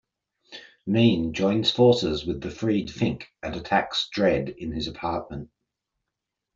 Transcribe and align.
Mean 0.87 1.31
joins 1.31 1.69
forces 1.69 2.25
with 2.25 2.41
the 2.41 2.49
freed 2.49 2.89
Fink 2.89 3.27
and 3.43 3.55
attacks 3.55 4.09
Dredd 4.11 4.55
in 4.57 4.71
his 4.71 4.87
apartment. 4.87 5.51